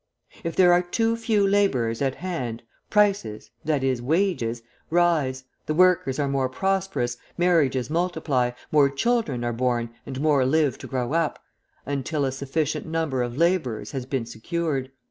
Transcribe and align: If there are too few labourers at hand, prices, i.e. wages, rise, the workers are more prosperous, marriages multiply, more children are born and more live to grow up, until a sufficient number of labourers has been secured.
If 0.43 0.55
there 0.55 0.73
are 0.73 0.81
too 0.81 1.15
few 1.15 1.45
labourers 1.47 2.01
at 2.01 2.15
hand, 2.15 2.63
prices, 2.89 3.51
i.e. 3.69 3.99
wages, 4.01 4.63
rise, 4.89 5.43
the 5.67 5.75
workers 5.75 6.17
are 6.17 6.27
more 6.27 6.49
prosperous, 6.49 7.17
marriages 7.37 7.87
multiply, 7.87 8.49
more 8.71 8.89
children 8.89 9.43
are 9.43 9.53
born 9.53 9.91
and 10.07 10.19
more 10.19 10.43
live 10.43 10.79
to 10.79 10.87
grow 10.87 11.13
up, 11.13 11.37
until 11.85 12.25
a 12.25 12.31
sufficient 12.31 12.87
number 12.87 13.21
of 13.21 13.37
labourers 13.37 13.91
has 13.91 14.07
been 14.07 14.25
secured. 14.25 14.89